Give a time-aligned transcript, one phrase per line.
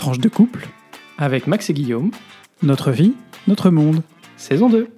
[0.00, 0.66] Tranche de couple,
[1.18, 2.10] avec Max et Guillaume,
[2.62, 3.12] notre vie,
[3.46, 4.02] notre monde.
[4.38, 4.88] saison 2.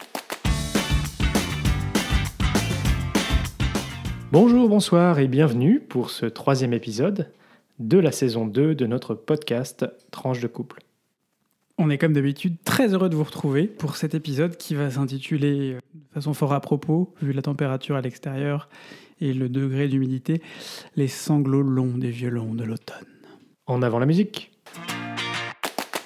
[4.30, 7.32] Bonjour, bonsoir et bienvenue pour ce troisième épisode
[7.80, 10.84] de la saison 2 de notre podcast Tranche de couple.
[11.78, 15.72] On est comme d'habitude très heureux de vous retrouver pour cet épisode qui va s'intituler
[15.72, 18.68] euh, de façon fort à propos, vu la température à l'extérieur
[19.20, 20.42] et le degré d'humidité,
[20.94, 23.08] les sanglots longs des violons de l'automne.
[23.66, 24.52] En avant la musique.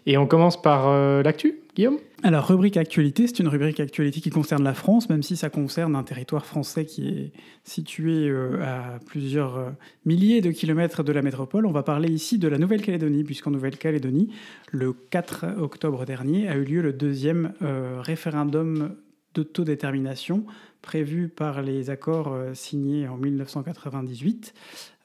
[0.07, 1.99] Et on commence par euh, l'actu, Guillaume?
[2.23, 5.97] Alors, rubrique actualité, c'est une rubrique actualité qui concerne la France, même si ça concerne
[5.97, 7.33] un territoire français qui est
[7.65, 9.71] situé euh, à plusieurs euh,
[10.05, 11.67] milliers de kilomètres de la métropole.
[11.67, 14.31] On va parler ici de la Nouvelle-Calédonie, puisqu'en Nouvelle-Calédonie,
[14.71, 17.53] le 4 octobre dernier, a eu lieu le deuxième
[18.01, 18.95] référendum
[19.35, 20.45] d'autodétermination
[20.83, 24.55] prévu par les accords signés en 1998.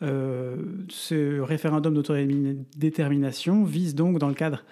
[0.03, 0.55] Euh,
[0.89, 4.63] ce référendum d'autodétermination vise donc, dans le cadre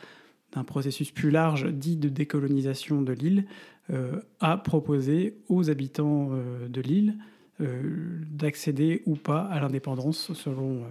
[0.53, 3.45] d'un processus plus large dit de décolonisation de l'île,
[3.91, 7.15] euh, à proposer aux habitants euh, de l'île
[7.61, 10.85] euh, d'accéder ou pas à l'indépendance selon euh,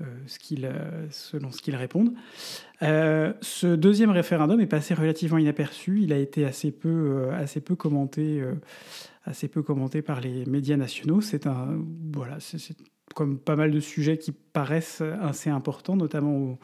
[0.00, 2.12] euh, ce qu'ils euh, répondent.
[2.82, 6.00] Euh, ce deuxième référendum est passé relativement inaperçu.
[6.02, 8.54] Il a été assez peu, euh, assez peu commenté, euh,
[9.24, 11.20] assez peu commenté par les médias nationaux.
[11.20, 11.78] C'est un,
[12.12, 12.76] voilà, c'est
[13.14, 16.58] comme pas mal de sujets qui paraissent assez importants, notamment au-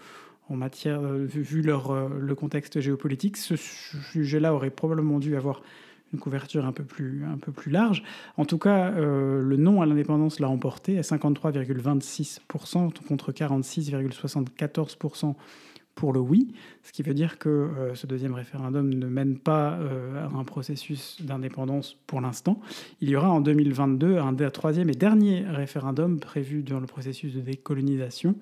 [0.51, 3.37] en matière, euh, vu, leur, euh, le contexte géopolitique.
[3.37, 5.63] Ce sujet-là aurait probablement dû avoir
[6.13, 8.03] une couverture un peu plus, un peu plus large.
[8.37, 15.37] En tout cas, euh, le non à l'indépendance l'a emporté à 53,26% contre 46,74%
[15.95, 19.79] pour le oui, ce qui veut dire que ce deuxième référendum ne mène pas
[20.17, 22.59] à un processus d'indépendance pour l'instant.
[23.03, 27.41] Il y aura en 2022 un troisième et dernier référendum prévu dans le processus de
[27.41, 28.35] décolonisation.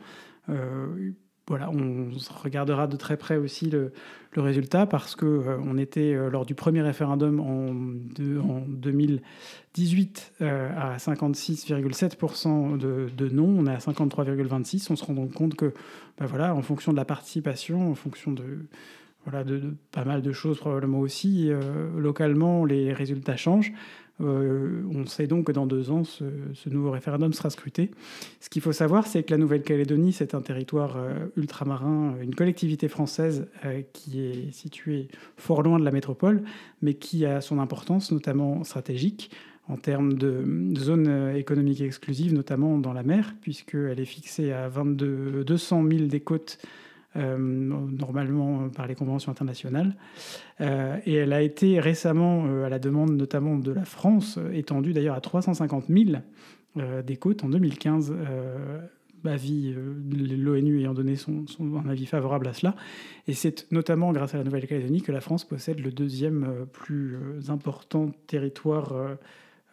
[1.48, 2.10] Voilà, on
[2.42, 3.92] regardera de très près aussi le,
[4.36, 10.34] résultat parce que euh, on était euh, lors du premier référendum en, de- en 2018
[10.42, 14.88] euh, à 56,7% de, non, on est à 53,26.
[14.90, 15.72] On se rend donc compte que,
[16.18, 18.66] ben voilà, en fonction de la participation, en fonction de
[19.24, 21.50] voilà de, pas mal de choses probablement aussi
[21.96, 23.72] localement, les résultats changent.
[24.20, 26.24] Euh, on sait donc que dans deux ans, ce,
[26.68, 27.90] nouveau référendum sera scruté.
[28.40, 32.88] Ce qu'il faut savoir, c'est que la Nouvelle-Calédonie, c'est un territoire euh, ultramarin, une collectivité
[32.88, 36.42] française euh, qui est située fort loin de la métropole,
[36.82, 39.30] mais qui a son importance, notamment stratégique,
[39.68, 40.44] en termes de,
[40.76, 46.06] zone euh, économique exclusive, notamment dans la mer, puisqu'elle est fixée à 22, 200 000
[46.06, 46.66] des côtes, euh,
[47.16, 49.96] normalement euh, par les conventions internationales.
[50.60, 54.92] Euh, et elle a été récemment, euh, à la demande notamment de la France, étendue
[54.92, 56.20] d'ailleurs à 350 000
[56.76, 58.14] euh, des côtes en 2015.
[58.16, 58.80] Euh,
[59.24, 59.74] avis,
[60.10, 61.44] l'ONU ayant donné son,
[61.88, 62.76] avis favorable à cela.
[63.26, 68.12] Et c'est notamment grâce à la Nouvelle-Calédonie que la France possède le deuxième plus important
[68.28, 68.94] territoire,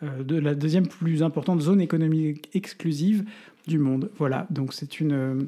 [0.01, 3.23] de la deuxième plus importante zone économique exclusive
[3.67, 4.09] du monde.
[4.17, 5.47] Voilà, donc c'est une,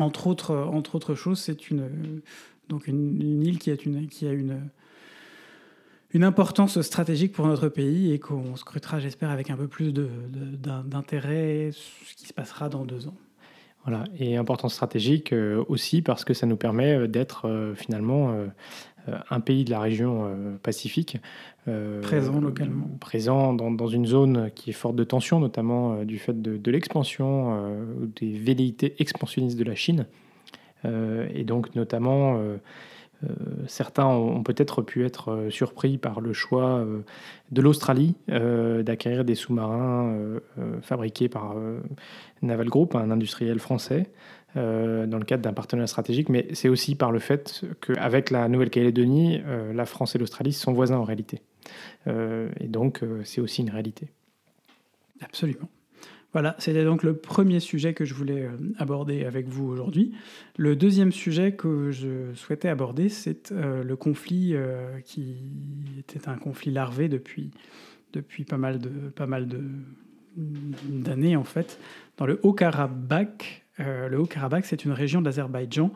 [0.00, 2.22] entre autres, euh, entre autres choses, c'est une, euh,
[2.68, 4.68] donc une, île qui, est une, qui a une,
[6.12, 11.70] une importance stratégique pour notre pays et qu'on scrutera, j'espère, avec un peu plus d'intérêt
[11.72, 13.16] ce qui se passera dans deux ans.
[13.84, 18.34] Voilà, et importance stratégique euh, aussi parce que ça nous permet d'être finalement
[19.30, 21.18] un pays de la région euh, Pacifique.
[21.68, 22.88] euh, Présent localement.
[23.00, 26.56] Présent dans, dans une zone qui est forte de tension, notamment euh, du fait de,
[26.56, 27.84] de l'expansion, euh,
[28.20, 30.06] des velléités expansionnistes de la Chine.
[30.84, 32.56] Euh, et donc notamment, euh,
[33.24, 33.28] euh,
[33.66, 37.00] certains ont, ont peut-être pu être euh, surpris par le choix euh,
[37.50, 41.80] de l'Australie euh, d'acquérir des sous-marins euh, euh, fabriqués par euh,
[42.42, 44.10] Naval Group, un industriel français,
[44.56, 48.48] euh, dans le cadre d'un partenariat stratégique, mais c'est aussi par le fait qu'avec la
[48.48, 51.42] Nouvelle-Calédonie, euh, la France et l'Australie sont voisins en réalité.
[52.06, 54.08] Euh, et donc, c'est aussi une réalité.
[55.20, 55.68] Absolument.
[56.32, 58.48] Voilà, c'était donc le premier sujet que je voulais
[58.78, 60.12] aborder avec vous aujourd'hui.
[60.56, 64.54] Le deuxième sujet que je souhaitais aborder, c'est le conflit
[65.04, 65.36] qui
[65.98, 67.50] était un conflit larvé depuis,
[68.12, 69.62] depuis pas mal de pas mal de
[70.36, 71.78] d'années en fait,
[72.18, 73.64] dans le Haut-Karabakh.
[73.80, 75.92] Euh, le Haut-Karabakh, c'est une région de l'Azerbaïdjan,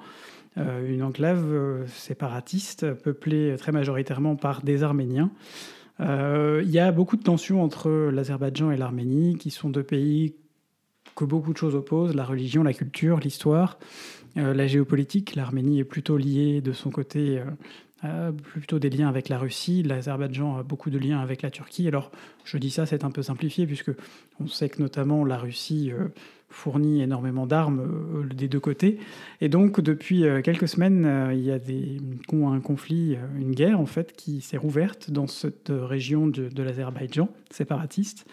[0.59, 5.31] euh, une enclave euh, séparatiste peuplée très majoritairement par des Arméniens.
[6.01, 10.35] Il y a beaucoup de tensions entre l'Azerbaïdjan et l'Arménie, qui sont deux pays
[11.15, 13.79] que beaucoup de choses opposent, la religion, la culture, l'histoire,
[14.35, 15.37] la géopolitique.
[15.37, 17.41] L'Arménie est plutôt liée de son côté
[18.45, 19.83] plutôt des liens avec la Russie.
[19.83, 21.87] L'Azerbaïdjan a beaucoup de liens avec la Turquie.
[21.89, 22.11] Alors,
[22.45, 23.91] je dis ça, c'est un peu simplifié, puisque
[24.41, 25.93] on sait que notamment la Russie
[26.49, 28.99] fournit énormément d'armes des deux côtés.
[29.41, 31.59] Et donc, depuis quelques semaines, il y a
[32.47, 38.27] un conflit, une guerre, en fait, qui s'est rouverte dans cette région de l'Azerbaïdjan séparatiste.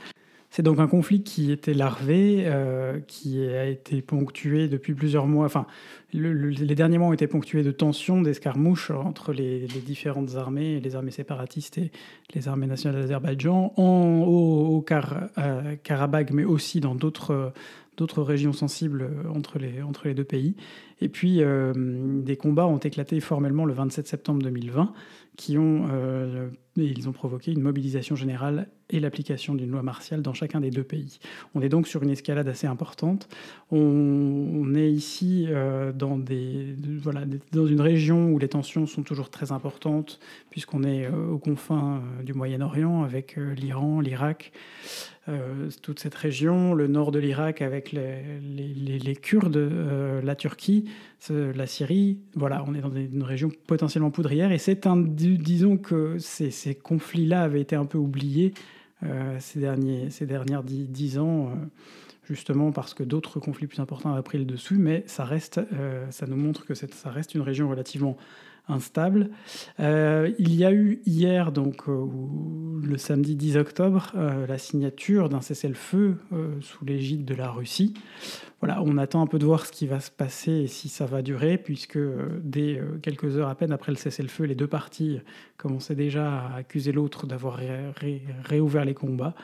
[0.51, 5.45] C'est donc un conflit qui était larvé, euh, qui a été ponctué depuis plusieurs mois.
[5.45, 5.67] Enfin,
[6.11, 11.11] les derniers mois ont été ponctués de tensions, d'escarmouches entre les, différentes armées, les armées
[11.11, 11.91] séparatistes et
[12.33, 14.83] les armées nationales d'Azerbaïdjan, au,
[15.37, 17.53] euh, Karabakh, mais aussi dans d'autres
[18.17, 20.55] régions sensibles entre les, entre les deux pays.
[20.99, 24.93] Et puis, euh, des combats ont éclaté formellement le 27 septembre 2020,
[25.37, 25.87] qui ont,
[26.85, 30.83] ils ont provoqué une mobilisation générale et l'application d'une loi martiale dans chacun des deux
[30.83, 31.19] pays.
[31.53, 33.29] On est donc sur une escalade assez importante.
[33.71, 39.29] On, est ici euh, dans, des, voilà, dans une région où les tensions sont toujours
[39.29, 44.51] très importantes, puisqu'on est euh, aux confins euh, du Moyen-Orient avec l'Iran, l'Irak,
[45.83, 49.71] toute cette région, le nord de l'Irak avec les, les, Kurdes,
[50.23, 50.85] la Turquie,
[51.29, 52.17] la Syrie.
[52.33, 56.75] Voilà, on est dans une région potentiellement poudrière et c'est un, disons que ces, ces
[56.75, 58.53] conflits-là avaient été un peu oubliés
[59.03, 61.55] euh, ces, derniers, ces dernières dix, ans, euh,
[62.25, 66.05] justement parce que d'autres conflits plus importants avaient pris le dessus, mais ça, reste, euh,
[66.11, 68.17] ça nous montre que ça reste une région relativement
[68.69, 69.29] instable.
[69.79, 74.13] il y a eu hier, donc le samedi 10 octobre,
[74.47, 76.15] la signature d'un cessez-le-feu
[76.61, 77.93] sous l'égide de la Russie.
[78.61, 81.05] Voilà, on attend un peu de voir ce qui va se passer et si ça
[81.05, 81.99] va durer, puisque
[82.43, 85.19] dès quelques heures à peine après le cessez-le-feu, les deux parties
[85.57, 87.59] commençaient déjà à accuser l'autre d'avoir
[88.43, 89.35] réouvert les combats.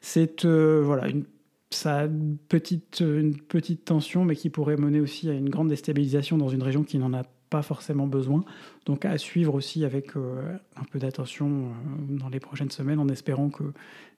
[0.00, 1.24] C'est voilà une
[1.70, 2.08] ça
[2.48, 6.62] petite, une petite tension, mais qui pourrait mener aussi à une grande déstabilisation dans une
[6.62, 8.44] région qui n'en a pas forcément besoin.
[8.86, 11.68] Donc à suivre aussi avec un peu d'attention
[12.08, 13.64] dans les prochaines semaines, en espérant que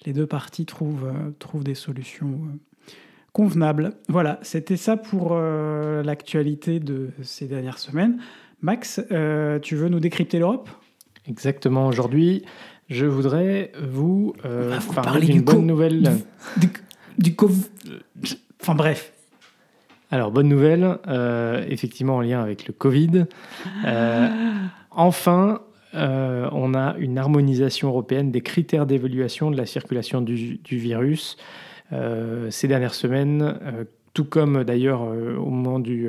[0.07, 2.41] les deux parties trouvent, trouvent des solutions
[3.33, 3.93] convenable.
[4.09, 8.19] Voilà, c'était ça pour euh, l'actualité de ces dernières semaines.
[8.63, 10.69] Max, euh, tu veux nous décrypter l'Europe?
[11.27, 11.87] Exactement.
[11.87, 12.45] Aujourd'hui,
[12.89, 16.19] je voudrais vous, euh, parler, d'une bonne nouvelle.
[16.57, 17.37] Du,
[18.61, 19.13] Enfin bref.
[20.11, 20.99] Alors, bonne nouvelle,
[21.69, 23.27] effectivement en lien avec le Covid.
[24.91, 25.61] enfin,
[25.93, 31.37] on a une harmonisation européenne des critères d'évaluation de la circulation du, du virus.
[31.93, 33.85] Euh, ces dernières semaines, euh,
[34.15, 36.09] tout comme d'ailleurs euh, au moment du,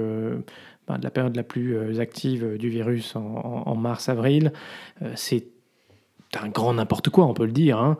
[0.88, 4.52] ben, de la période la plus active du virus en, mars-avril,
[5.16, 5.48] c'est
[6.42, 7.80] un grand n'importe quoi, on peut le dire.
[7.80, 7.98] Hein.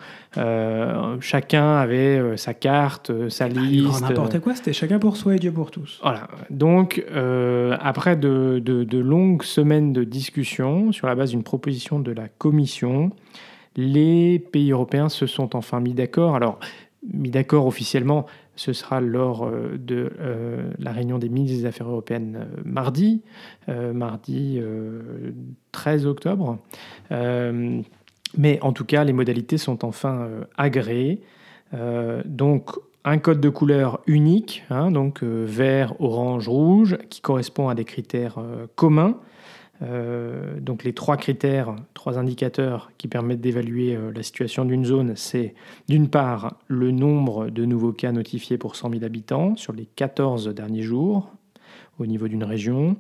[1.20, 3.88] chacun avait sa carte, sa liste.
[3.88, 6.00] grand n'importe quoi, c'était chacun pour soi et Dieu pour tous.
[6.04, 6.28] Voilà.
[6.50, 7.04] Donc,
[7.80, 12.28] après de, de, de, longues semaines de discussions sur la base d'une proposition de la
[12.28, 13.12] Commission,
[13.76, 16.36] les pays européens se sont enfin mis d'accord.
[16.36, 16.60] Alors,
[17.14, 18.26] mis d'accord officiellement,
[18.60, 23.22] ce sera lors euh, de euh, la réunion des ministres des Affaires européennes euh, mardi,
[23.68, 24.60] mardi
[25.72, 26.58] 13 octobre.
[28.38, 30.28] Mais en tout cas, les modalités sont enfin
[30.58, 31.22] agréées.
[32.26, 32.72] donc,
[33.06, 38.36] un code de couleur unique, hein, donc vert, orange, rouge, qui correspond à des critères
[38.76, 39.18] communs
[39.82, 45.14] euh, donc les trois critères, trois indicateurs qui permettent d'évaluer euh, la situation d'une zone,
[45.16, 45.54] c'est
[45.88, 50.50] d'une part le nombre de nouveaux cas notifiés pour 100 000 habitants sur les 14
[50.50, 51.32] derniers jours
[51.98, 52.98] au niveau d'une région,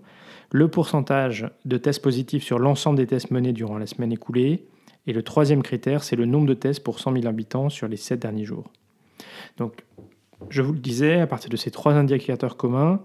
[0.52, 4.66] le pourcentage de tests positifs sur l'ensemble des tests menés durant la semaine écoulée,
[5.08, 7.98] et le troisième critère, c'est le nombre de tests pour 100 000 habitants sur les
[7.98, 8.66] 7 derniers jours.
[9.58, 9.84] Donc,
[10.50, 13.02] je vous le disais, à partir de ces trois indicateurs communs,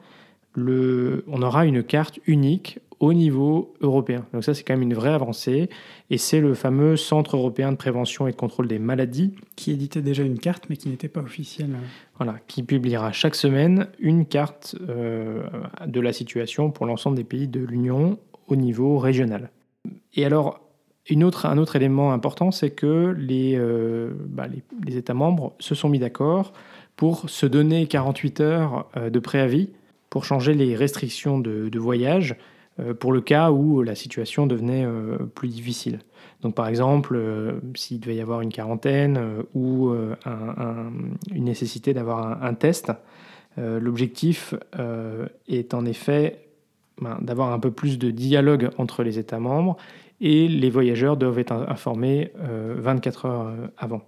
[0.54, 4.24] le, on aura une carte unique au niveau européen.
[4.32, 5.68] Donc ça, c'est quand même une vraie avancée.
[6.10, 9.34] Et c'est le fameux Centre européen de prévention et de contrôle des maladies.
[9.56, 11.70] Qui éditait déjà une carte, mais qui n'était pas officielle.
[12.16, 15.42] Voilà, qui publiera chaque semaine une carte euh,
[15.86, 19.50] de la situation pour l'ensemble des pays de l'Union au niveau régional.
[20.14, 20.60] Et alors,
[21.08, 24.46] une autre, un autre élément important, c'est que les, euh, bah,
[24.86, 26.52] les, États membres se sont mis d'accord
[26.96, 29.70] pour se donner 48 heures euh, de préavis
[30.08, 32.36] pour changer les restrictions de, de voyage
[32.80, 34.86] euh, pour le cas où la situation devenait
[35.34, 35.98] plus difficile.
[36.40, 37.20] Donc par exemple,
[37.74, 39.18] s'il devait y avoir une quarantaine
[39.54, 39.94] ou
[41.32, 42.92] une nécessité d'avoir un, test,
[43.56, 44.54] l'objectif
[45.48, 46.44] est en effet
[47.00, 49.78] ben, d'avoir un peu plus de dialogue entre les États membres
[50.20, 54.02] et les voyageurs doivent être informés 24 heures avant.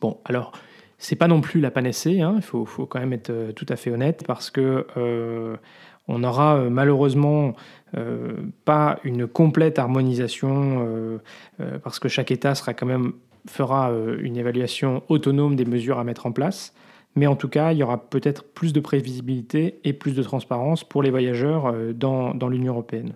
[0.00, 0.52] Bon, alors
[0.98, 3.90] c'est pas non plus la panacée, hein, il faut, quand même être tout à fait
[3.90, 4.86] honnête, parce que
[6.08, 7.54] on n'aura malheureusement
[8.64, 11.20] pas une complète harmonisation,
[11.82, 13.12] parce que chaque État quand même
[13.48, 13.90] fera
[14.20, 16.74] une évaluation autonome des mesures à mettre en place.
[17.16, 20.84] Mais en tout cas, il y aura peut-être plus de prévisibilité et plus de transparence
[20.84, 23.14] pour les voyageurs euh, dans l'Union européenne.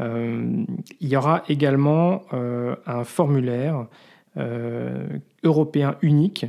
[0.00, 0.64] Euh,
[1.00, 3.86] il y aura également euh, un formulaire
[5.42, 6.46] européen unique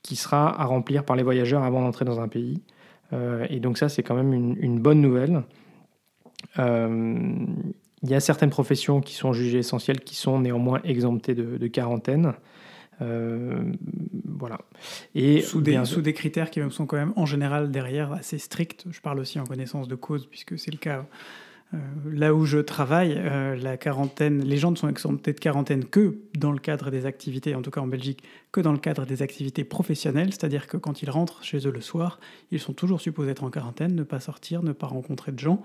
[0.00, 2.62] qui sera à remplir par les voyageurs avant d'entrer dans un pays.
[3.50, 5.42] et donc ça, c'est quand même une, bonne nouvelle.
[6.56, 11.66] il y a certaines professions qui sont jugées essentielles, qui sont néanmoins exemptées de, de
[11.66, 12.32] quarantaine.
[13.02, 13.72] Euh,
[14.24, 14.58] voilà.
[15.14, 18.86] Et sous des, sous des critères qui sont quand même en général derrière assez stricts.
[18.90, 21.06] Je parle aussi en connaissance de cause puisque c'est le cas
[21.74, 21.78] euh,
[22.12, 26.18] là où je travaille, euh, la quarantaine, les gens ne sont exemptés de quarantaine que
[26.38, 29.20] dans le cadre des activités, en tout cas en Belgique, que dans le cadre des
[29.20, 32.20] activités professionnelles, c'est-à-dire que quand ils rentrent chez eux le soir,
[32.52, 35.60] ils sont toujours supposés être en quarantaine, ne pas sortir, ne pas rencontrer de gens,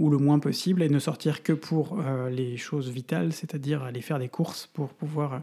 [0.00, 4.02] ou le moins possible, et ne sortir que pour euh, les choses vitales, c'est-à-dire aller
[4.02, 5.40] faire des courses pour pouvoir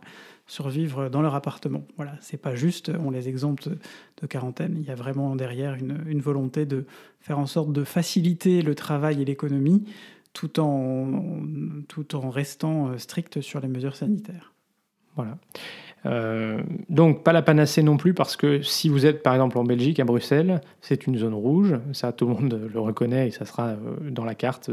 [0.52, 1.86] survivre dans leur appartement.
[1.96, 4.76] Voilà, c'est pas juste, on les exempte de quarantaine.
[4.78, 6.86] Il y a vraiment derrière une, volonté de
[7.22, 9.86] faire en sorte de faciliter le travail et l'économie
[10.34, 11.40] tout en,
[11.88, 14.54] tout en restant euh, strict sur les mesures sanitaires.
[15.16, 15.38] Voilà.
[16.08, 19.64] Euh, donc pas la panacée non plus parce que si vous êtes par exemple en
[19.64, 23.46] Belgique, à Bruxelles, c'est une zone rouge, ça tout le monde le reconnaît et ça
[23.46, 23.78] sera euh,
[24.10, 24.72] dans la carte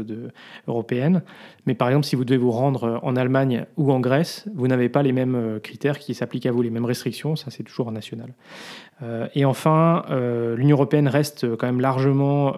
[0.67, 1.21] européenne.
[1.65, 4.89] Mais par exemple si vous devez vous rendre en Allemagne ou en Grèce, vous n'avez
[4.89, 7.91] pas les mêmes euh, critères qui s'appliquent à vous, les mêmes restrictions, ça c'est toujours
[7.91, 8.33] national.
[9.33, 10.03] Et enfin,
[10.57, 12.57] l'Union européenne reste quand même largement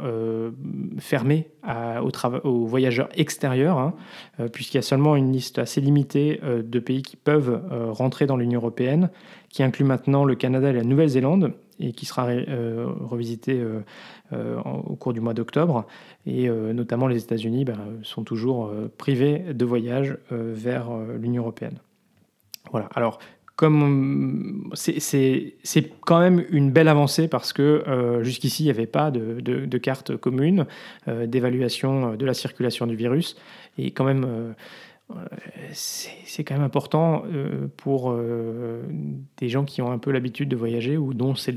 [0.98, 1.50] fermée
[2.44, 3.94] aux, voyageurs extérieurs, hein,
[4.52, 8.60] puisqu'il y a seulement une liste assez limitée de pays qui peuvent rentrer dans l'Union
[8.60, 9.12] européenne,
[9.50, 13.82] qui inclut maintenant le Canada et la Nouvelle-Zélande, et qui sera euh, revisité euh,
[14.34, 15.86] euh, au cours du mois d'octobre.
[16.26, 21.80] Et notamment les États-Unis ben, sont toujours privés de voyage vers l'Union européenne.
[22.72, 22.88] Voilà.
[22.94, 23.18] Alors,
[23.62, 25.54] comme c'est
[26.02, 27.84] quand même une belle avancée parce que
[28.22, 30.66] jusqu'ici, il n'y avait pas de, de carte commune
[31.08, 33.38] d'évaluation de la circulation du virus.
[33.78, 34.54] Et quand même
[35.74, 38.84] c'est quand même important euh, pour euh,
[39.38, 41.56] des gens qui ont un peu l'habitude de voyager ou dont c'est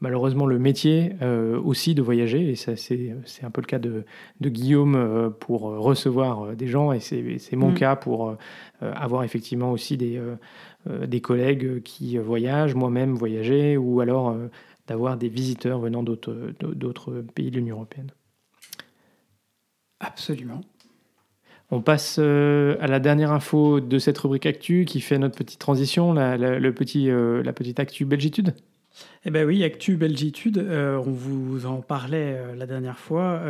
[0.00, 2.50] malheureusement le métier euh, aussi de voyager.
[2.50, 4.04] Et c'est un peu le cas de,
[4.42, 7.74] Guillaume pour recevoir des gens et c'est mon mm.
[7.74, 8.36] cas pour
[8.80, 10.20] avoir effectivement aussi des,
[10.86, 14.36] des collègues qui voyagent, moi-même voyager ou alors
[14.86, 18.10] d'avoir des visiteurs venant d'autres pays de l'Union européenne.
[20.00, 20.60] Absolument.
[21.70, 25.58] On passe euh, à la dernière info de cette rubrique Actu qui fait notre petite
[25.58, 28.54] transition, la, le petit, euh, la petite Actu Belgitude.
[29.24, 33.40] Eh bien oui, Actu Belgitude, euh, on vous en parlait la dernière fois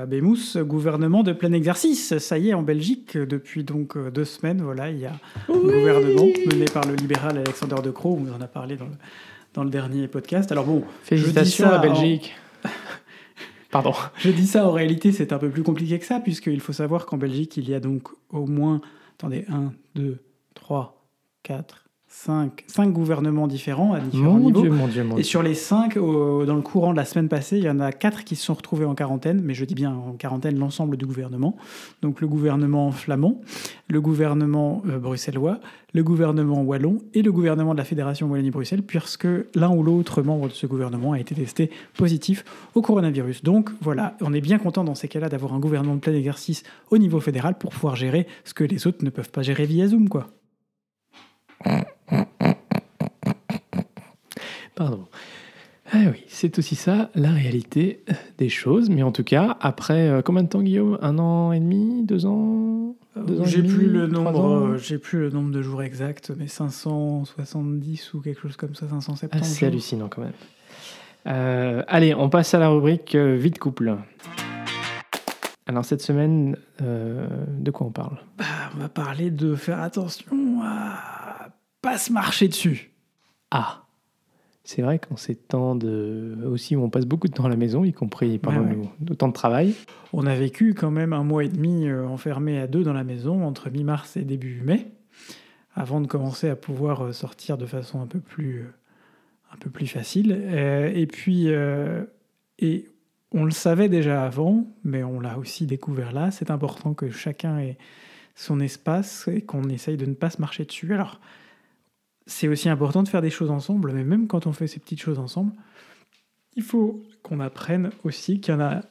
[0.00, 2.18] à Bémous, gouvernement de plein exercice.
[2.18, 5.12] Ça y est, en Belgique, depuis donc deux semaines, voilà, il y a
[5.48, 8.86] un gouvernement mené par le libéral Alexander De Croo, on vous en a parlé dans
[8.86, 8.96] le,
[9.54, 10.52] dans le dernier podcast.
[10.52, 12.34] Alors bon, félicitations à Belgique.
[13.70, 13.92] Pardon.
[14.18, 17.06] Je dis ça, en réalité, c'est un peu plus compliqué que ça, puisqu'il faut savoir
[17.06, 18.80] qu'en Belgique, il y a donc au moins,
[19.16, 20.18] attendez, 1, 2,
[20.54, 21.06] 3,
[21.44, 24.62] 4, cinq, cinq gouvernements différents à différents mon niveaux.
[24.62, 27.56] Dieu, mon Dieu, mon et sur les cinq, dans le courant de la semaine passée,
[27.58, 29.94] il y en a quatre qui se sont retrouvés en quarantaine, mais je dis bien
[29.94, 31.56] en quarantaine l'ensemble du gouvernement.
[32.02, 33.40] Donc le gouvernement flamand,
[33.88, 35.60] le gouvernement euh, bruxellois,
[35.94, 40.48] le gouvernement wallon et le gouvernement de la Fédération Wallonie-Bruxelles, puisque l'un ou l'autre membre
[40.48, 43.44] de ce gouvernement a été testé positif au coronavirus.
[43.44, 46.64] Donc voilà, on est bien content dans ces cas-là d'avoir un gouvernement de plein exercice
[46.90, 49.86] au niveau fédéral pour pouvoir gérer ce que les autres ne peuvent pas gérer via
[49.86, 50.26] Zoom, quoi.
[54.80, 55.08] Pardon.
[55.92, 58.02] Ah oui, c'est aussi ça la réalité
[58.38, 58.88] des choses.
[58.88, 60.96] Mais en tout cas, après euh, combien de temps, Guillaume?
[61.02, 62.02] Un an et demi?
[62.02, 62.96] Deux ans,
[63.44, 64.06] J'ai plus le?
[64.06, 64.78] Nombre.
[64.78, 69.38] J'ai plus le nombre de jours exacts, mais 570 ou quelque chose comme ça, 570.
[69.38, 70.32] Ah, c'est hallucinant quand même.
[71.26, 73.98] Euh, allez, on passe à la rubrique euh, vite couple.
[75.66, 78.16] Alors cette semaine, de quoi on parle?
[78.38, 81.50] Bah, On va parler de faire attention à
[81.82, 82.92] pas se marcher dessus.
[83.50, 83.82] Ah
[84.70, 86.38] c'est vrai qu'en ces temps de...
[86.46, 89.26] aussi où on passe beaucoup de temps à la maison, y compris pendant nos, temps
[89.26, 89.74] de travail.
[90.12, 93.02] On a vécu quand même un mois et demi euh, enfermé à deux dans la
[93.02, 94.92] maison entre mi-mars et début mai,
[95.74, 98.72] avant de commencer à pouvoir euh, sortir de façon un peu plus, euh,
[99.52, 100.30] un peu plus facile.
[100.30, 101.48] Et puis,
[102.60, 102.88] et
[103.32, 106.30] on le savait déjà avant, mais on l'a aussi découvert là.
[106.30, 107.76] C'est important que chacun ait
[108.36, 110.94] son espace et qu'on essaye de ne pas se marcher dessus.
[110.94, 111.20] Alors,
[112.26, 115.00] c'est aussi important de faire des choses ensemble, mais même quand on fait ces petites
[115.00, 115.52] choses ensemble,
[116.56, 118.82] il faut qu'on apprenne aussi qu'il y en a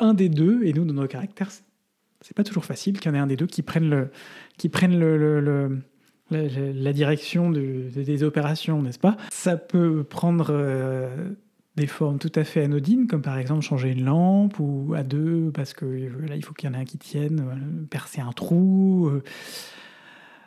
[0.00, 1.50] un des deux, et nous, dans nos caractères,
[2.20, 4.10] c'est pas toujours facile qu'il y en ait un des deux qui prenne, le,
[4.56, 5.80] qui prenne le,
[6.30, 9.16] la, direction des opérations, n'est-ce pas?
[9.30, 11.30] Ça peut prendre euh,
[11.76, 15.50] des formes tout à fait anodines, comme par exemple changer une lampe, ou à deux,
[15.52, 18.32] parce que là, il faut qu'il y en ait un qui tienne, euh, percer un
[18.32, 19.08] trou.
[19.08, 19.22] Euh,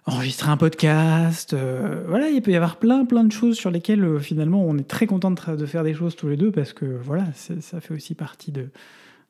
[0.05, 1.53] enregistrer un podcast.
[1.53, 4.77] Euh, voilà, il peut y avoir plein, plein de choses sur lesquelles euh, finalement on
[4.77, 7.93] est très content de, faire des choses tous les deux parce que voilà, ça fait
[7.93, 8.70] aussi partie de,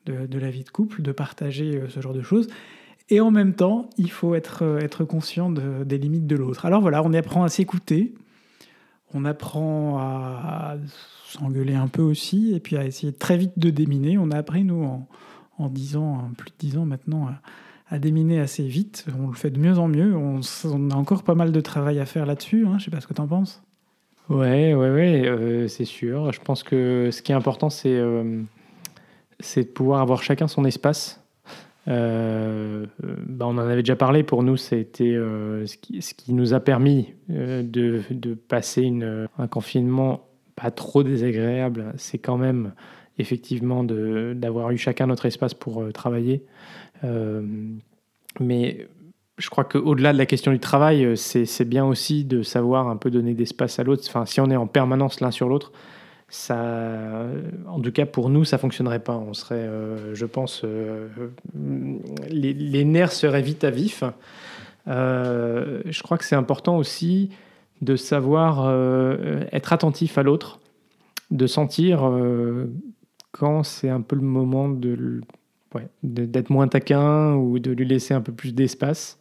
[0.06, 2.48] de, la vie de couple, de partager euh, ce genre de choses.
[3.10, 6.66] Et en même temps, il faut être, être conscient des limites de l'autre.
[6.66, 8.13] Alors voilà, on apprend à s'écouter,
[9.13, 10.78] on apprend à,
[11.28, 14.18] s'engueuler un peu aussi, et puis à essayer très vite de déminer.
[14.18, 15.10] On a appris, nous, en,
[15.58, 17.42] en 10 ans, plus de 10 ans maintenant, à,
[17.91, 19.05] à déminer assez vite.
[19.21, 20.15] On le fait de mieux en mieux.
[20.15, 20.39] On,
[20.89, 22.65] a encore pas mal de travail à faire là-dessus.
[22.65, 22.77] Hein.
[22.79, 23.62] Je sais pas ce que tu en penses.
[24.29, 26.31] Ouais, ouais, ouais, euh, c'est sûr.
[26.31, 28.41] Je pense que ce qui est important, c'est euh,
[29.57, 31.21] de pouvoir avoir chacun son espace.
[31.89, 32.86] Euh,
[33.27, 34.24] bah, on en avait déjà parlé.
[34.24, 38.89] Pour nous, c'était ce qui, ce, qui, nous a permis de, passer
[39.38, 41.91] un confinement pas trop désagréable.
[41.98, 42.71] C'est quand même
[43.17, 46.45] effectivement d'avoir eu chacun notre espace pour travailler.
[47.03, 47.41] Euh,
[48.39, 48.88] mais
[49.38, 52.98] je crois qu'au-delà de la question du travail, euh, c'est bien aussi de savoir un
[52.98, 54.03] peu donner d'espace à l'autre.
[54.08, 55.72] Enfin, si on est en permanence l'un sur l'autre,
[56.29, 57.25] ça,
[57.67, 59.17] en tout cas pour nous, ça fonctionnerait pas.
[59.17, 60.63] On serait, euh, je pense,
[62.29, 64.03] les, nerfs seraient vite à vif.
[64.88, 67.31] je crois que c'est important aussi
[67.81, 68.72] de savoir
[69.51, 70.60] être attentif à l'autre,
[71.31, 72.10] de sentir
[73.31, 75.22] quand c'est un peu le moment de
[76.04, 79.20] d'être moins taquin ou de lui laisser un peu plus d'espace.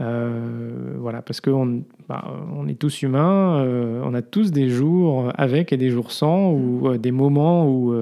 [0.00, 5.30] Euh, voilà, parce qu'on bah, on est tous humains, euh, on a tous des jours
[5.36, 7.94] avec et des jours sans, ou euh, des moments où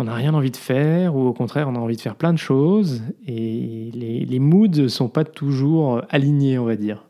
[0.00, 2.32] on n'a rien envie de faire, ou au contraire on a envie de faire plein
[2.32, 7.04] de choses, et les, les moods ne sont pas toujours alignés, on va dire.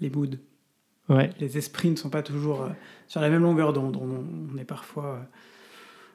[0.00, 0.38] Les moods.
[1.10, 1.30] Ouais.
[1.40, 2.68] Les esprits ne sont pas toujours
[3.06, 5.20] sur la même longueur d'onde, on est parfois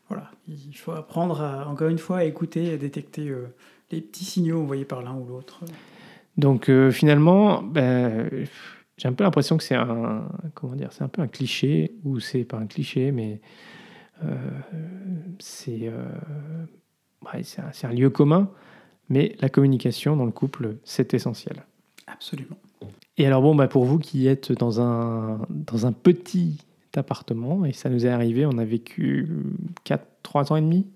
[0.07, 3.47] voilà, il faut apprendre, encore une fois, à écouter, à détecter euh,
[3.91, 5.61] les petits signaux envoyés par l'un ou l'autre.
[6.37, 8.29] Donc euh, finalement, ben,
[8.97, 12.19] j'ai un peu l'impression que c'est un, comment dire, c'est un peu un cliché, ou
[12.19, 13.41] c'est pas un cliché, mais
[14.23, 14.35] euh,
[15.39, 15.91] c'est
[17.41, 18.51] c'est un, lieu commun,
[19.09, 21.65] mais la communication dans le couple, c'est essentiel.
[22.05, 22.57] Absolument.
[23.17, 26.64] Et alors bon, bah pour vous qui êtes dans un, dans un petit
[26.97, 28.45] appartement et ça nous est arrivé.
[28.45, 29.29] On a vécu
[29.83, 30.87] 4, 3 ans et demi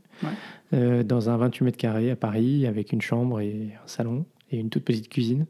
[0.73, 4.57] euh, dans un 28 mètres carrés à Paris avec une chambre et un salon et
[4.57, 5.45] une toute petite cuisine.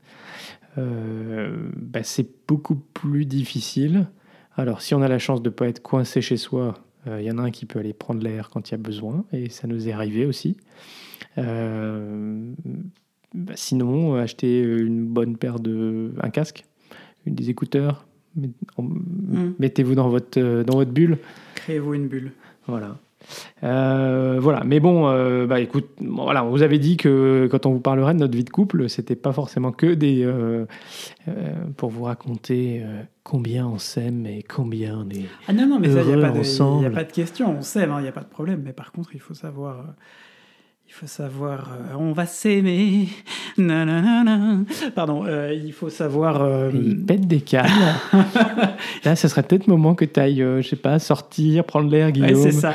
[0.78, 4.08] Euh, bah, c'est beaucoup plus difficile.
[4.56, 7.22] Alors, si on a la chance de ne pas être coincé chez soi, il euh,
[7.22, 9.50] y en a un qui peut aller prendre l'air quand il y a besoin, et
[9.50, 10.58] ça nous est arrivé aussi.
[13.36, 16.14] Bah, sinon, acheter une bonne paire de.
[16.20, 16.66] un casque,
[17.26, 18.09] des écouteurs.
[19.60, 21.18] Mettez-vous dans votre, euh, dans votre bulle.
[21.56, 22.32] Créez-vous une bulle.
[22.68, 22.98] Voilà.
[23.64, 27.74] Euh, voilà, mais bon, euh, bah écoute, voilà, on vous avait dit que quand on
[27.74, 30.26] vous parlerait de notre vie de couple, c'était pas forcément que des
[31.76, 32.82] pour vous raconter
[33.24, 36.18] combien on s'aime et combien on est ah non non mais ça il n'y a,
[36.90, 39.14] pas de question, on s'aime, il hein, n'y a pas de problème, mais par contre
[39.14, 39.84] il faut savoir
[40.90, 43.10] il faut savoir, euh, on va s'aimer.
[44.96, 46.42] Pardon, euh, il faut savoir.
[46.42, 47.70] Euh, il pète des câbles.
[49.06, 52.12] Là, ce serait peut-être le moment que tu ailles, je sais pas, sortir, prendre l'air,
[52.12, 52.42] Guillaume.
[52.42, 52.74] c'est ça.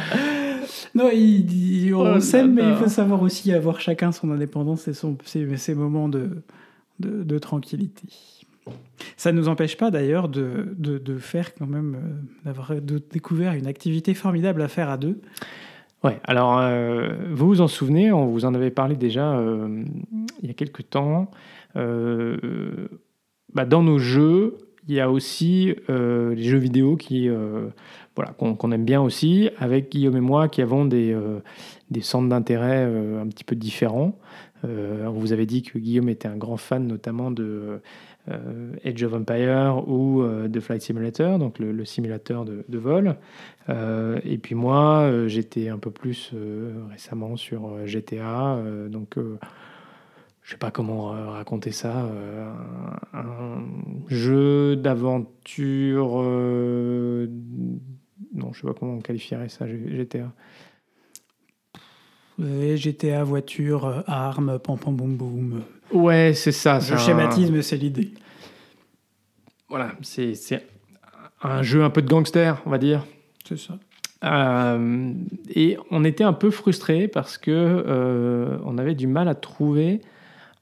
[0.95, 4.95] Non, il, on oh s'aime, mais il faut savoir aussi avoir chacun son indépendance et
[4.95, 6.45] son, ses, moments de,
[7.01, 8.07] de, de, tranquillité.
[9.17, 11.99] Ça ne nous empêche pas d'ailleurs de, de, de, faire quand même,
[12.45, 12.75] d'avoir
[13.11, 15.21] découvert une activité formidable à faire à deux.
[16.05, 19.83] Ouais, alors euh, vous vous en souvenez, on vous en avait parlé déjà euh,
[20.43, 21.31] il y a quelques temps.
[21.77, 22.89] Euh,
[23.55, 27.31] bah, dans nos jeux, il y a aussi les jeux vidéo qui,
[28.17, 31.17] voilà, qu'on aime bien aussi, avec Guillaume et moi qui avons des,
[31.91, 34.19] des centres d'intérêt un petit peu différents.
[34.63, 37.81] on vous avait dit que Guillaume était un grand fan notamment de
[38.31, 43.17] euh, Age of Empire ou euh, de Flight Simulator, donc le, simulateur de, vol.
[43.69, 46.33] Euh, et puis moi, j'étais un peu plus
[46.91, 48.59] récemment sur GTA,
[48.89, 49.19] donc
[50.43, 52.09] je sais pas comment raconter ça,
[53.13, 53.63] un,
[54.09, 56.23] jeu d'aventure,
[58.35, 60.33] non, je sais pas comment on qualifierait ça, GTA.
[62.39, 65.63] GTA, voiture, armes, pam pam boum boum.
[65.93, 66.81] Ouais, c'est ça.
[66.81, 68.11] Je schématise, mais c'est l'idée.
[69.69, 70.35] Voilà, c'est
[71.43, 73.05] un jeu un peu de gangster, on va dire.
[73.47, 73.79] C'est ça.
[74.25, 75.13] Euh,
[75.55, 80.01] et on était un peu frustrés parce que euh, on avait du mal à trouver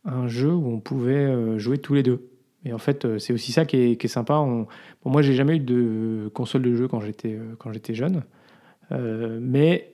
[0.05, 2.29] un jeu où on pouvait euh, jouer tous les deux.
[2.65, 4.35] Et en fait, c'est aussi ça qui est, qui est sympa.
[4.35, 4.67] On,
[5.05, 8.23] bon, moi, j'ai jamais eu de console de jeu quand j'étais quand j'étais jeune,
[8.91, 9.92] mais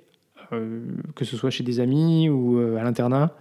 [0.51, 3.35] que ce soit chez des amis ou à l'internat,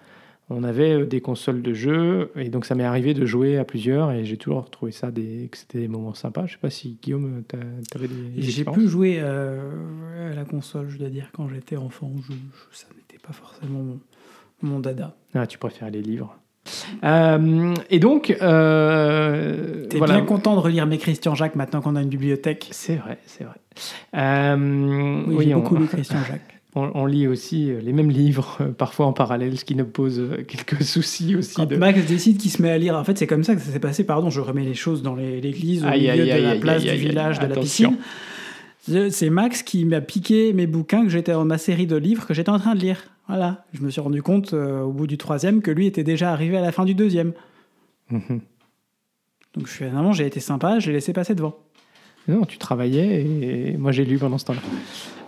[0.49, 3.65] on avait euh, des consoles de jeux et donc ça m'est arrivé de jouer à
[3.65, 6.45] plusieurs et j'ai toujours trouvé ça des, que c'était des moments sympas.
[6.45, 8.41] Je sais pas si Guillaume, t'avais des.
[8.41, 12.11] J'ai pu jouer euh, à la console, je dois dire, quand j'étais enfant.
[12.71, 13.97] ça n'était pas forcément
[14.61, 15.15] mon, dada.
[15.33, 16.37] Ah, tu préfères les livres.
[17.03, 22.01] Euh, et donc, euh, t'es bien content de relire mes Christian Jacques maintenant qu'on a
[22.01, 22.67] une bibliothèque?
[22.71, 23.57] C'est vrai, c'est vrai.
[24.57, 28.71] oui, oui j'ai beaucoup lu Christian Jacques on, lit aussi euh, les mêmes livres, euh,
[28.71, 31.55] parfois en parallèle, ce qui nous pose euh, quelques soucis aussi.
[31.55, 33.71] Quand Max décide qu'il se met à lire, en fait, c'est comme ça que ça
[33.71, 34.03] s'est passé.
[34.03, 37.47] Pardon, je remets les choses dans l'église, au milieu de la place, du village, de
[37.47, 37.97] la piscine.
[39.09, 42.33] C'est Max qui m'a piqué mes bouquins que j'étais dans ma série de livres que
[42.33, 43.03] j'étais en train de lire.
[43.27, 46.55] Voilà, je me suis rendu compte au bout du troisième que lui était déjà arrivé
[46.55, 47.33] à la fin du deuxième.
[48.09, 48.39] Mhm.
[49.55, 51.57] Donc finalement, j'ai été sympa, j'ai laissé passer devant.
[52.27, 54.59] Non, tu travaillais et moi j'ai lu pendant ce temps-là.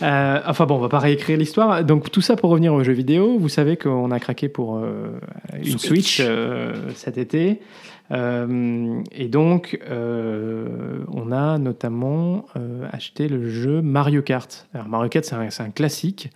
[0.01, 1.83] Euh, enfin bon, on va pas réécrire l'histoire.
[1.85, 3.37] Donc tout ça pour revenir aux jeux vidéo.
[3.37, 5.19] Vous savez qu'on a craqué pour euh,
[5.63, 7.61] une Switch, euh, cet été.
[8.11, 12.45] et donc on a notamment
[12.91, 14.67] acheté le jeu Mario Kart.
[14.73, 16.29] Alors Mario Kart, c'est un, classique.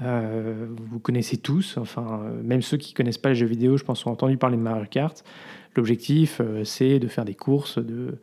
[0.00, 4.12] vous connaissez tous, enfin même ceux qui connaissent pas les jeux vidéo, je pense ont
[4.12, 5.24] entendu parler de Mario Kart.
[5.74, 8.18] L'objectif, c'est de faire des courses, de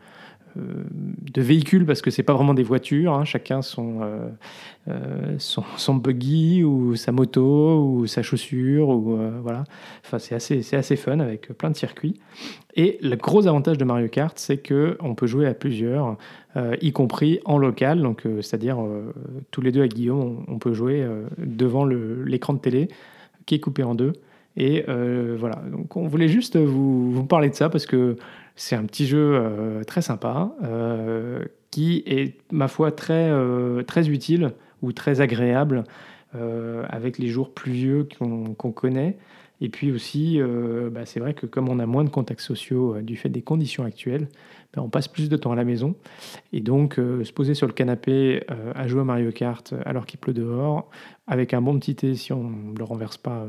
[0.56, 3.26] de véhicules parce que c'est pas vraiment des voitures, hein.
[3.26, 4.30] chacun euh,
[4.88, 9.64] euh, son, son, buggy ou sa moto ou sa chaussure ou euh, voilà.
[10.06, 12.20] Enfin c'est assez c'est assez fun avec plein de circuits.
[12.76, 16.18] Et le gros avantage de Mario Kart c'est que on peut jouer à plusieurs,
[16.82, 18.78] y compris en local, donc c'est-à-dire
[19.52, 22.88] tous les deux avec Guillaume on, peut jouer devant l'écran de télé
[23.46, 24.14] qui est coupé en deux.
[24.58, 28.18] Et voilà, donc on voulait juste vous parler de ça parce que
[28.56, 34.10] c'est un petit jeu euh, très sympa euh, qui est, ma foi, très, euh, très
[34.10, 35.84] utile ou très agréable
[36.90, 39.18] avec les jours pluvieux qu'on connaît.
[39.62, 40.40] Et puis aussi,
[40.92, 43.86] bah, c'est vrai que comme on a moins de contacts sociaux du fait des conditions
[43.86, 44.28] actuelles,
[44.74, 45.94] bah, on passe plus de temps à la maison.
[46.52, 50.34] Et donc, se poser sur le canapé à jouer à Mario Kart alors qu'il pleut
[50.34, 50.90] dehors,
[51.28, 53.46] avec un bon petit thé si on ne le renverse pas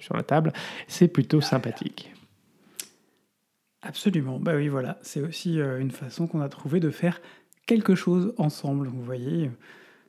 [0.00, 0.54] sur la table,
[0.88, 2.14] c'est plutôt sympathique.
[3.82, 7.20] Absolument, bah oui, voilà, c'est aussi euh, une façon qu'on a trouvé de faire
[7.66, 8.86] quelque chose ensemble.
[8.86, 9.50] Vous voyez,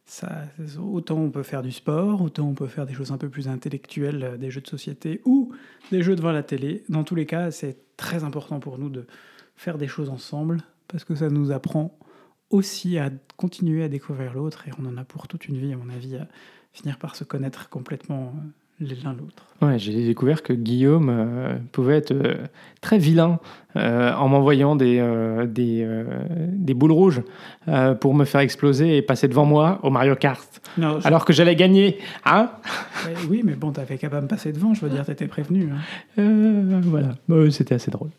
[0.06, 0.44] ça,
[0.80, 3.48] autant on peut faire du sport, autant on peut faire des choses un peu plus
[3.48, 5.54] intellectuelles, euh, des jeux de société ou
[5.92, 6.84] des jeux devant la télé.
[6.90, 9.08] Dans tous les cas, c'est très important pour nous de
[9.56, 11.98] faire des choses ensemble parce que ça nous apprend
[12.52, 15.78] aussi à continuer à découvrir l'autre et on en a pour toute une vie, à
[15.78, 16.28] mon avis, à
[16.74, 18.48] finir par se connaître complètement euh,
[19.04, 19.44] l'un l'autre.
[19.64, 22.36] Ouais, j'ai découvert que Guillaume euh, pouvait être euh,
[22.82, 23.40] très vilain
[23.78, 25.02] euh, en m'envoyant des,
[25.48, 25.88] des,
[26.38, 27.22] des, boules rouges
[28.02, 30.62] pour me faire exploser et passer devant moi au Mario Kart.
[31.04, 31.98] Alors que j'allais gagner.
[32.24, 32.52] Hein?
[33.30, 35.70] Oui, mais bon, t'avais qu'à pas me passer devant, je veux dire, t'étais prévenu.
[36.18, 36.82] Hein.
[36.84, 38.10] voilà, bah, c'était assez drôle.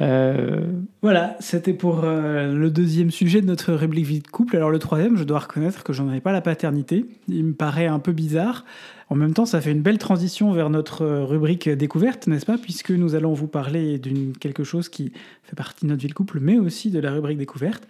[0.00, 4.56] Voilà, c'était pour le deuxième sujet de notre rubrique vie de couple.
[4.56, 7.04] Alors le troisième, je dois reconnaître que j'en avais pas la paternité.
[7.28, 8.64] Il me paraît un peu bizarre.
[9.08, 12.58] En même temps, ça fait une belle transition vers notre euh, rubrique découverte, n'est-ce pas?
[12.58, 15.12] Puisque nous allons vous parler d'une quelque chose qui
[15.44, 17.86] fait partie de notre vie de couple, mais aussi de la rubrique découverte.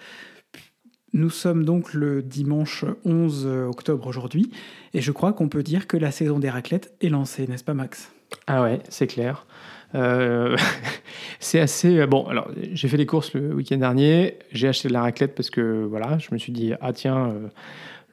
[1.13, 4.51] Nous sommes donc le dimanche 11 octobre aujourd'hui,
[4.93, 7.73] et je crois qu'on peut dire que la saison des raclettes est lancée, n'est-ce pas
[7.73, 8.11] Max?
[8.47, 9.47] Ah ouais, c'est clair.
[9.95, 10.57] Euh,
[11.41, 12.27] c'est assez euh, bon.
[12.27, 14.39] Alors, j'ai fait les courses le week-end dernier.
[14.53, 17.33] J'ai acheté de la raclette parce que voilà, je me suis dit ah tiens,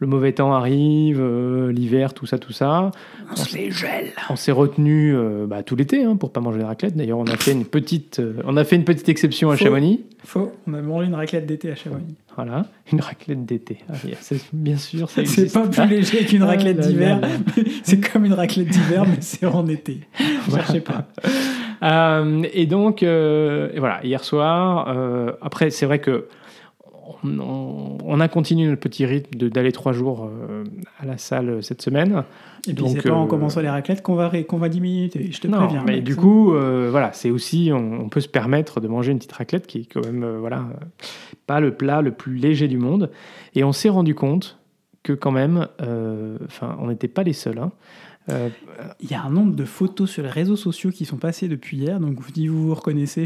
[0.04, 2.92] le mauvais temps arrive, euh, l'hiver, tout ça, tout ça.
[3.32, 4.12] On, se les gèle.
[4.30, 6.98] On s'est retenu euh, bah, tout l'été hein, pour pas manger de raclette.
[6.98, 10.02] D'ailleurs, on a fait une petite, euh, on a fait une petite exception à Chamonix.
[10.26, 10.52] Faux.
[10.68, 12.16] On a mangé une raclette d'été à Chamonix.
[12.36, 13.78] Voilà, une raclette d'été.
[13.90, 13.94] Ah,
[14.52, 17.22] bien sûr, C'est pas plus léger qu'une raclette ah, d'hiver.
[17.84, 20.02] c'est comme une raclette d'hiver, mais c'est en été.
[20.20, 21.08] Je pas.
[22.54, 25.38] et donc, voilà, hier soir.
[25.42, 26.28] après, c'est vrai que
[27.24, 30.64] on, a continué notre petit rythme d'aller trois jours euh,
[31.00, 32.24] à la salle cette semaine.
[32.68, 35.40] Et puis c'est pas en euh, commençant les raclettes qu'on va, qu'on va diminuer, je
[35.40, 35.84] te préviens.
[35.86, 39.34] Mais du coup, euh, voilà, c'est aussi, on, peut se permettre de manger une petite
[39.34, 40.66] raclette qui est quand même, voilà,
[41.48, 43.12] pas le plat le plus léger du monde.
[43.56, 44.60] Et on s'est rendu compte
[45.04, 45.68] que quand même,
[46.46, 47.60] enfin, on n'était pas les seuls.
[47.60, 47.72] Hein.
[49.02, 51.78] Il y a un nombre de photos sur les réseaux sociaux qui sont passées depuis
[51.78, 52.00] hier.
[52.00, 53.26] Donc, si vous vous reconnaissez,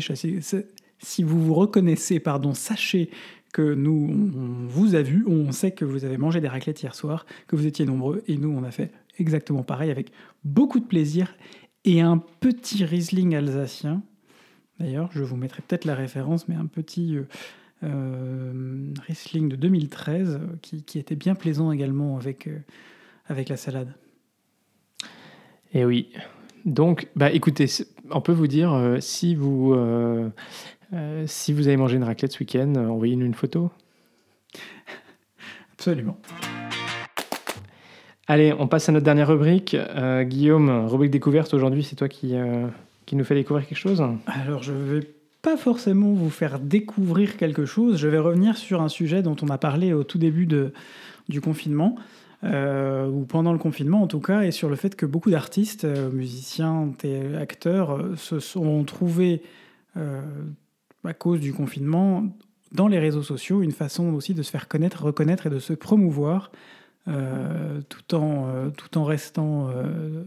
[0.99, 3.09] si vous vous reconnaissez, pardon, sachez
[3.61, 7.25] nous, on vous a vu, on sait que vous avez mangé des raclettes hier soir,
[7.47, 10.11] que vous étiez nombreux, et nous, on a fait exactement pareil avec
[10.43, 11.35] beaucoup de plaisir
[11.85, 14.03] et un petit Riesling alsacien.
[14.79, 17.27] D'ailleurs, je vous mettrai peut-être la référence, mais un petit euh,
[17.83, 22.59] euh, Riesling de 2013 qui, était bien plaisant également avec, euh,
[23.27, 23.93] avec la salade.
[25.73, 26.09] Et eh oui.
[26.65, 27.67] Donc, bah, écoutez,
[28.11, 29.73] on peut vous dire, si, vous,
[31.25, 33.71] si vous avez mangé une raclette ce week-end, envoyez-nous une photo.
[35.73, 36.17] Absolument.
[38.29, 39.73] Allez, on passe à notre dernière rubrique.
[39.73, 42.67] Euh, Guillaume, rubrique découverte aujourd'hui, c'est toi qui, euh,
[43.05, 45.09] qui nous fait découvrir quelque chose Alors, je ne vais
[45.41, 47.97] pas forcément vous faire découvrir quelque chose.
[47.97, 50.73] Je vais revenir sur un sujet dont on a parlé au tout début de,
[51.29, 51.95] du confinement,
[52.43, 55.85] euh, ou pendant le confinement en tout cas, et sur le fait que beaucoup d'artistes,
[56.11, 59.41] musiciens et acteurs se sont trouvés,
[61.07, 62.23] à cause du confinement,
[62.71, 65.73] dans les réseaux sociaux, une façon aussi de se faire connaître, reconnaître et de se
[65.73, 66.51] promouvoir
[67.07, 70.23] euh, tout, en, euh, tout restant euh,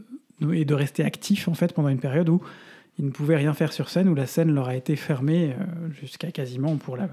[0.53, 2.41] et de rester actif en fait pendant une période où
[2.99, 5.55] ils ne pouvaient rien faire sur scène, où la scène leur a été fermée
[5.91, 7.09] jusqu'à quasiment pour, la,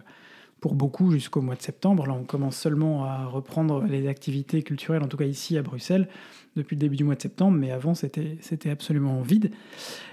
[0.60, 2.08] pour beaucoup jusqu'au mois de septembre.
[2.08, 6.08] Là, on commence seulement à reprendre les activités culturelles, en tout cas ici à Bruxelles,
[6.56, 8.38] depuis le début du mois de septembre, mais avant c'était,
[8.70, 9.52] absolument vide.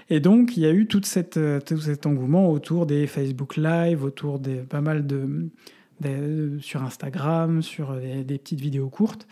[0.09, 4.03] Et donc il y a eu toute cette, tout cet engouement autour des Facebook Live,
[4.03, 5.49] autour des pas mal de,
[6.59, 9.27] sur Instagram, sur des, petites vidéos courtes,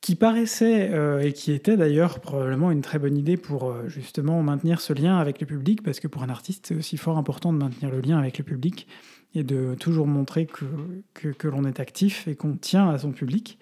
[0.00, 4.40] qui paraissaient euh, et qui étaient d'ailleurs probablement une très bonne idée pour euh, justement
[4.42, 7.52] maintenir ce lien avec le public, parce que pour un artiste, c'est aussi fort important
[7.52, 8.86] de maintenir le lien avec le public
[9.34, 13.58] et de toujours montrer que, que, l'on est actif et qu'on tient à son public.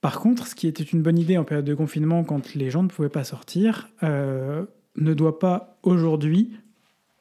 [0.00, 2.82] Par contre, ce qui était une bonne idée en période de confinement quand les gens
[2.82, 4.64] ne pouvaient pas sortir, euh,
[4.96, 6.52] ne doit pas aujourd'hui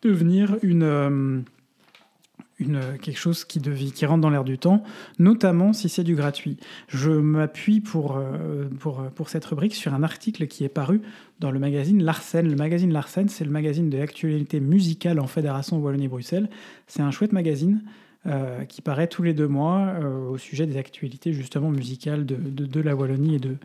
[0.01, 1.45] devenir une
[3.01, 4.83] quelque chose qui, devient, rentre dans l'air du temps,
[5.19, 6.57] notamment si c'est du gratuit.
[6.87, 11.01] Je m'appuie pour, euh, pour, pour cette rubrique sur un article qui est paru
[11.39, 12.47] dans le magazine Larsen.
[12.47, 16.49] Le magazine Larsen, c'est le magazine de l'actualité musicale en Fédération Wallonie-Bruxelles.
[16.87, 17.81] C'est un chouette magazine.
[18.25, 22.37] Euh, qui paraît tous les deux mois euh, au sujet des actualités justement musicales de,
[22.37, 23.57] de la Wallonie et de,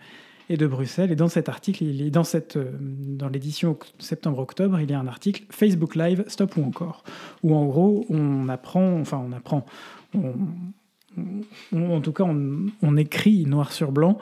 [0.48, 1.12] et de Bruxelles.
[1.12, 5.00] Et dans cet article, il est dans, cette, euh, dans l'édition septembre-octobre, il y a
[5.00, 7.04] un article Facebook Live, stop ou encore,
[7.42, 9.66] où en gros, on apprend, enfin on apprend,
[11.72, 14.18] en tout cas, on, écrit noir sur blanc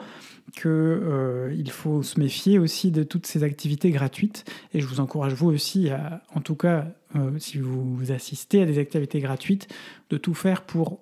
[0.53, 4.45] qu'il euh, il faut se méfier aussi de toutes ces activités gratuites.
[4.73, 8.65] Et je vous encourage, vous aussi, à, en tout cas, euh, si vous assistez à
[8.65, 9.67] des activités gratuites,
[10.09, 10.99] de tout faire pour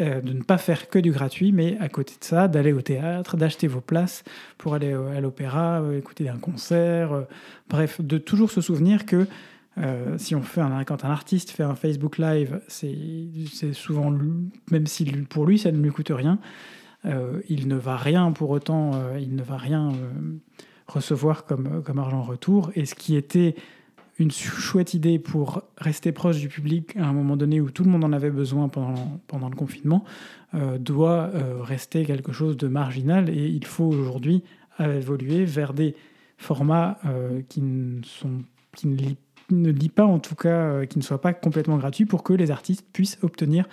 [0.00, 2.80] euh, de ne pas faire que du gratuit, mais à côté de ça, d'aller au
[2.80, 4.24] théâtre, d'acheter vos places
[4.58, 7.22] pour aller à l'opéra, euh, écouter un concert, euh,
[7.68, 9.26] bref, de toujours se souvenir que
[10.16, 14.10] si on fait un, quand un artiste fait un Facebook Live, c'est souvent,
[14.70, 16.38] même si pour lui ça ne lui coûte rien,
[17.04, 19.92] il ne va rien pour autant, il ne va rien
[20.86, 22.70] recevoir comme, comme argent en retour.
[22.74, 23.54] Et ce qui était
[24.18, 27.90] une chouette idée pour rester proche du public à un moment donné où tout le
[27.90, 30.04] monde en avait besoin pendant, pendant le confinement,
[30.54, 34.42] euh, doit euh, rester quelque chose de marginal et il faut aujourd'hui
[34.78, 35.94] évoluer vers des
[36.36, 38.42] formats euh, qui, ne, sont,
[38.74, 38.96] qui ne,
[39.50, 42.50] ne lient pas en tout cas, qui ne soient pas complètement gratuits pour que les
[42.50, 43.66] artistes puissent obtenir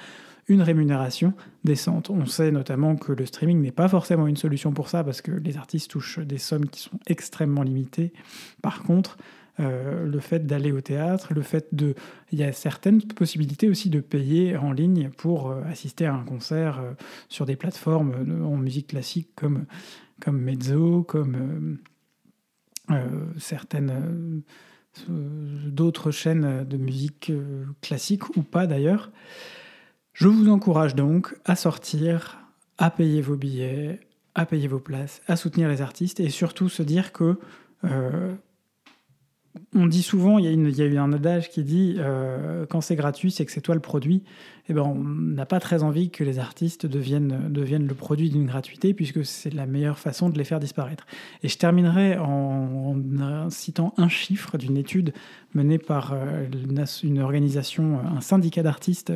[0.48, 2.10] une rémunération décente.
[2.10, 5.32] On sait notamment que le streaming n'est pas forcément une solution pour ça parce que
[5.32, 8.14] les artistes touchent des sommes qui sont extrêmement limitées.
[8.62, 9.18] Par contre,
[9.60, 11.94] euh, le fait d'aller au théâtre, le fait de...
[12.32, 16.24] Il y a certaines possibilités aussi de payer en ligne pour euh, assister à un
[16.24, 16.94] concert euh,
[17.30, 19.66] sur des plateformes en musique classique comme,
[20.20, 21.78] comme Mezzo, comme
[23.38, 24.44] certaines
[25.08, 27.32] d'autres chaînes de musique
[27.82, 29.12] classique ou pas d'ailleurs.
[30.12, 32.40] Je vous encourage donc à sortir,
[32.78, 34.02] à payer vos billets,
[34.36, 37.40] à payer vos places, à soutenir les artistes et surtout se dire que
[39.76, 43.32] on dit souvent, il y, a eu un adage qui dit euh, quand c'est gratuit,
[43.32, 44.24] c'est que c'est toi le produit.
[44.70, 48.46] Eh ben, on n'a pas très envie que les artistes deviennent, deviennent le produit d'une
[48.46, 51.06] gratuité, puisque c'est la meilleure façon de les faire disparaître.
[51.44, 52.96] Et je terminerai en,
[53.50, 55.14] citant un chiffre d'une étude
[55.54, 56.48] menée par euh,
[57.04, 59.14] une organisation, un syndicat d'artistes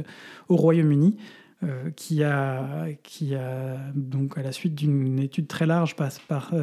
[0.50, 1.18] au Royaume-Uni.
[1.64, 6.54] Euh, qui, a, qui a, donc à la suite d'une étude très large, passe par,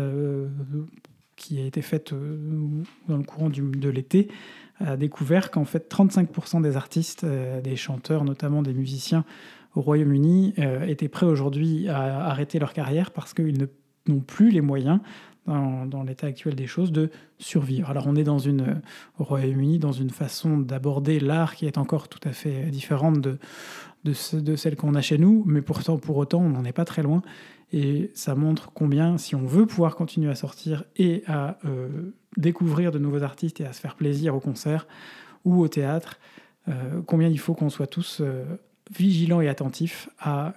[1.44, 2.38] qui a été faite euh,
[3.07, 4.28] dans le courant de l'été,
[4.80, 9.24] a découvert qu'en fait 35% des artistes, euh, des chanteurs, notamment des musiciens
[9.74, 13.68] au Royaume-Uni, euh, étaient prêts aujourd'hui à arrêter leur carrière parce qu'ils
[14.07, 15.00] n'ont plus les moyens
[15.46, 17.90] dans, l'état actuel des choses, de survivre.
[17.90, 18.80] Alors on est dans une,
[19.18, 23.37] au Royaume-Uni dans une façon d'aborder l'art qui est encore tout à fait différente de,
[24.04, 26.87] de, de celle qu'on a chez nous, mais pourtant pour autant on n'en est pas
[26.87, 27.20] très loin.
[27.76, 32.92] Et ça montre combien, si on veut pouvoir continuer à sortir et à euh, découvrir
[32.92, 34.87] de nouveaux artistes et à se faire plaisir au concert
[35.44, 36.20] ou au théâtre,
[36.68, 38.44] euh, combien il faut qu'on soit tous euh,
[38.96, 40.54] vigilants et attentifs à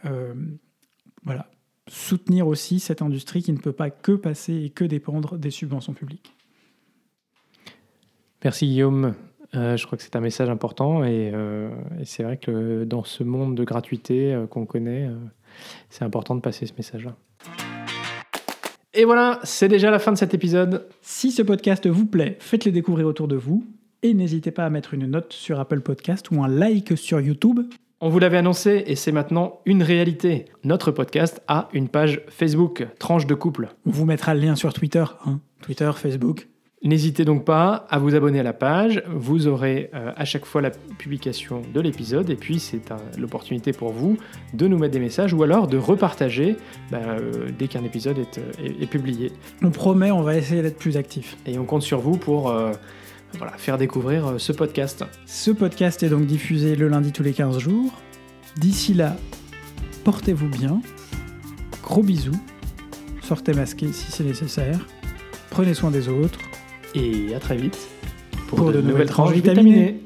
[1.88, 5.94] soutenir aussi cette industrie qui ne peut pas que passer et que dépendre des subventions
[5.94, 6.36] publiques.
[8.44, 9.16] Merci Guillaume.
[9.54, 11.34] je crois que c'est un message important et
[12.04, 15.10] c'est vrai que dans ce monde de gratuité qu'on connaît,
[15.90, 17.16] c'est important de passer ce message-là.
[18.94, 20.88] Et voilà, c'est déjà la fin de cet épisode.
[21.02, 23.64] Si ce podcast vous plaît, faites-le découvrir autour de vous
[24.04, 27.60] et n'hésitez pas à mettre une note sur Apple Podcast ou un like sur YouTube.
[28.00, 30.46] On vous l'avait annoncé et c'est maintenant une réalité.
[30.64, 33.70] Notre podcast a une page Facebook, Tranche de couple.
[33.86, 35.40] On vous mettra le lien sur Twitter, hein.
[35.62, 36.48] Twitter, Facebook.
[36.84, 40.62] N'hésitez donc pas à vous abonner à la page, vous aurez euh, à chaque fois
[40.62, 42.82] la publication de l'épisode et puis c'est
[43.18, 44.18] l'opportunité pour vous
[44.54, 46.56] de nous mettre des messages ou alors de repartager
[46.92, 49.32] bah, euh, dès qu'un épisode euh, est, publié.
[49.64, 51.36] On promet, on va essayer d'être plus actif.
[51.48, 52.56] Et on compte sur vous pour
[53.58, 55.04] faire découvrir ce podcast.
[55.26, 57.92] Ce podcast est donc diffusé le lundi tous les 15 jours.
[58.58, 59.18] D'ici là,
[60.04, 60.80] portez-vous bien,
[61.82, 62.40] gros bisous,
[63.22, 64.86] sortez masqué si c'est nécessaire,
[65.50, 66.40] prenez soin des autres
[66.96, 67.78] et à très vite
[68.48, 69.98] pour, de, nouvelles, tranches vitaminées.